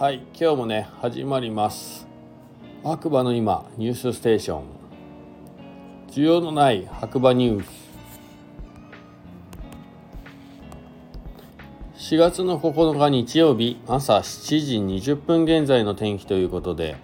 [0.00, 2.08] はい今日もね始まります。
[2.82, 4.62] 白馬の今ニュースステーション。
[6.10, 7.64] 需要のない白馬ニュー
[11.98, 12.14] ス。
[12.14, 16.96] 4月の9日日曜日朝7時20分現在の天気ということで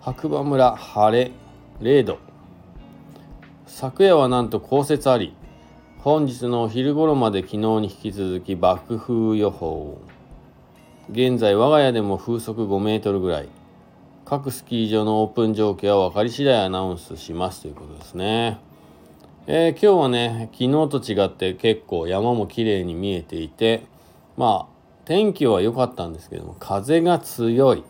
[0.00, 1.30] 白馬村晴れ
[1.80, 2.18] 0度。
[3.68, 5.36] 昨夜はなんと降雪あり
[5.98, 10.00] 本日のお昼頃まで昨日に引き続き爆風予報。
[11.08, 13.48] 現在我が家でも風速5メートルぐらい。
[14.30, 18.60] 各スキー場のオープン状況は分かり次第アナウンスしますということですね、
[19.48, 23.82] えー、今日はね昨日と違って結構山も綺麗に見えていて
[24.36, 27.82] まあ天気は良かったんですけども風が強い、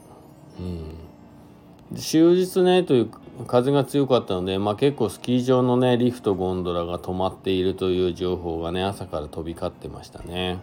[0.59, 3.11] うん、終日ねという
[3.47, 10.61] 風が強かったので、まあ、結構スキー場のねリフトゴンドラが止まっているという情報がね朝から飛び交ってましたね。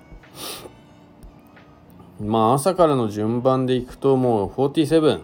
[2.19, 5.21] まあ朝からの順番でいくともう47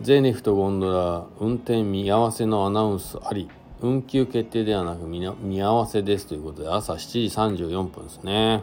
[0.00, 3.48] 全リフトゴンドラ運転見合わせのアナウンスあり。
[3.82, 8.62] 運休決定ではなく見合わせですということで朝7時34分ですね。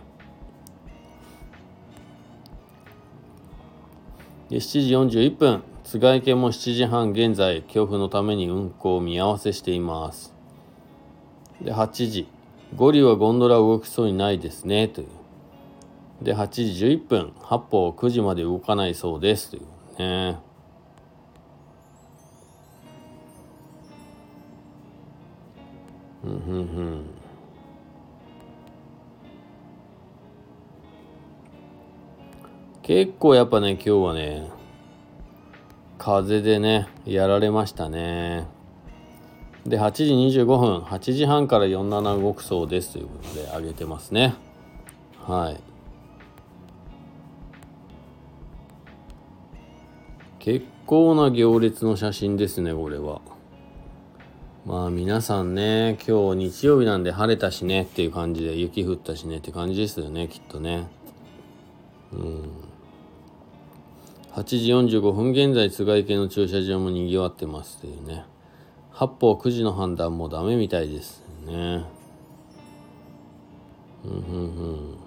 [4.49, 5.63] で7時41分。
[5.83, 10.35] 津軽池も7時半現在強風のために運行を見合わせしています。
[11.61, 12.27] で8時。
[12.75, 15.07] ゴリはゴンドラ動きそうにないですねという。
[16.21, 19.51] で8時11分八方9時まで動かないそうです。
[19.51, 20.39] というね。
[26.23, 27.05] うんうんうん。
[32.81, 34.49] 結構やっぱね今日はね
[35.97, 38.47] 風でねやられましたね。
[39.65, 42.93] で8時25分8時半から47動くそうです。
[42.93, 44.35] ということで上げてますね。
[45.19, 45.66] はい。
[50.47, 53.19] 結構な行列の写真ですねこれは。
[54.65, 60.87] まあ皆さんね今日日曜日なんで晴れたしねっていう感じで雪降ったしねって感じですよねきっとね。
[62.13, 62.49] うん。
[64.35, 64.43] 8
[64.87, 68.23] 時45分現在津軽池の駐車場も賑わってますというね。
[68.93, 71.83] 八方9時の判断もダメみたいですね。
[74.05, 75.06] うんうんうん。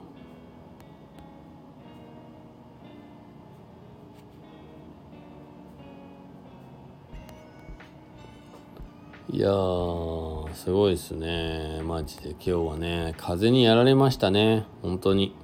[9.32, 11.82] いやー、すごいですね。
[11.84, 14.64] マジで今日はね、風にやられましたね。
[14.82, 15.36] 本当に。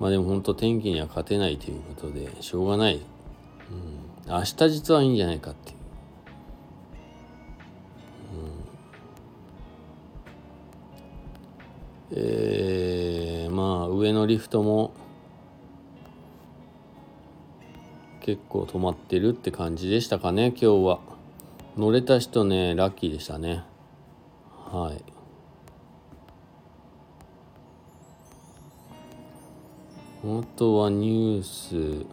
[0.00, 5.76] まあでも本当天気には勝てないということでしょうがない、うん、明日実はいいんじゃないかっていう、
[12.14, 14.94] うん、えー、まあ上のリフトも
[18.20, 21.00] 結構止まってるって感じでしたかね今日は
[21.76, 23.62] 乗れた人ねラッキーでしたね。
[24.72, 25.04] はい。
[30.22, 32.06] あとはニュース。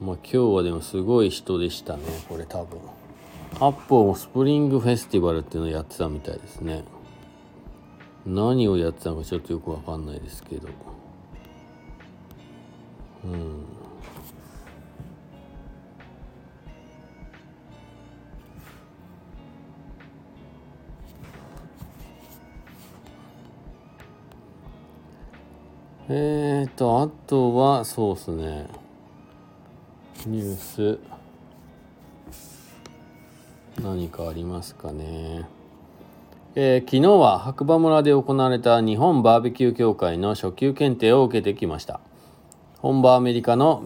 [0.00, 2.80] まあ今日はでもすごい人でしたねこれ多分。
[3.58, 6.84] 八方もスプリングフェスティバルっていうのをやってたみたいですね。
[8.26, 10.68] 何をやってたのかちょっとよくわかんないですけど。
[13.24, 13.64] うん。
[26.12, 28.66] えーと、あとは、そうっすね。
[30.26, 30.98] ニュース。
[33.80, 35.46] 何かありますかね。
[36.56, 42.00] えー、昨日は白馬村で行われた日本バーベキュー協会の初級検定を受けてきました。
[42.78, 43.84] 本場アメリカの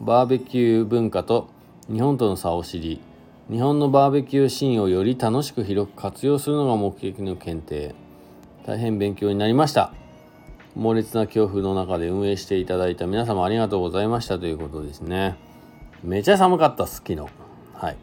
[0.00, 1.48] バーベキュー文化と
[1.92, 2.98] 日本との差を知り、
[3.50, 7.94] 日本のバーベキューシーンをより楽しく広く活用するのが目的の検定。
[8.64, 9.92] 大変勉強になりました。
[10.76, 15.36] 猛烈な強風の中で運営していただいた皆様ありがとうございましたということですね。
[16.04, 17.20] めちゃ寒かったっす、昨日。
[17.72, 17.96] はい。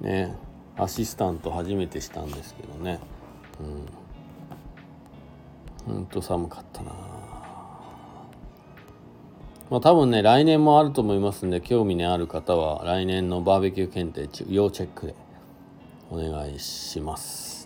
[0.00, 0.34] ね、
[0.78, 2.98] アシスタント初めてしたんですけどね。
[5.86, 5.94] うん。
[5.94, 6.92] ほんと寒かったな
[9.68, 15.14] まあ多分ね、来年もあると思いますんで、興味のある方は来年のバーベキュー検定要チェックで
[16.10, 17.59] お願いします。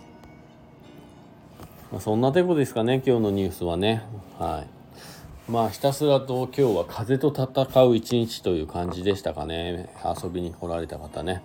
[1.91, 4.01] まあ、そんなてこですかね今日のニュースはね。
[4.39, 5.51] はい。
[5.51, 9.89] まあひたすらと今日は風と戦う一日という感じでしたかね。
[10.03, 11.43] 遊びに来られた方ね。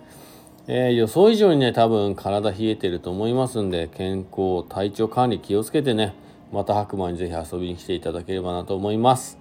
[0.67, 6.13] えー、予想以上にね多分体冷えてると思いますんで健康体調管理気をつけてね
[6.51, 9.37] また白馬にぜひ遊びに来ていただければなと思います。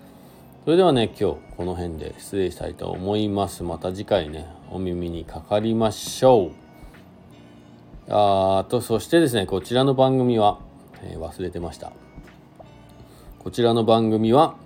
[0.65, 3.63] それではね今日この辺で失礼したいと思います。
[3.63, 6.53] また次回ねお耳にかかりましょう。
[8.11, 10.59] あとそしてですねこちらの番組は、
[11.03, 11.93] え、忘れてました
[13.39, 14.57] こちらの番組は、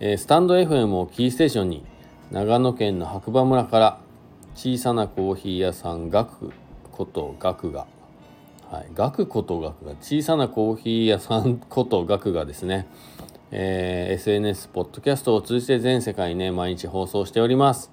[0.00, 1.84] え、スタンド FM をキーステーションに
[2.30, 4.00] 長野県の白馬村から
[4.54, 6.52] 小さなコーヒー屋さんガク
[6.92, 7.86] ことガクが
[8.70, 12.86] はい、ガクことガクが小さなコーヒー屋さんことガクがですね、
[13.50, 17.90] えー、SNS、ポッドキャストを通じて全世界ね、毎日放送しております。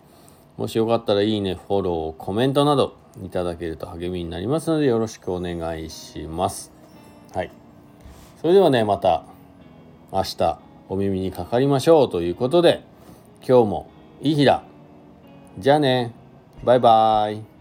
[0.56, 2.96] もしよかったらいいね、フォロー、コメントなど
[3.26, 6.72] いただけると励みになりますのでよろしくお願いします。
[7.34, 7.67] はい。
[8.40, 9.24] それではね、また
[10.12, 12.84] 明日お耳にかかりましょうということで、
[13.48, 13.90] 今日も
[14.22, 14.64] いい日だ。
[15.58, 16.14] じゃあね、
[16.64, 17.57] バイバーイ。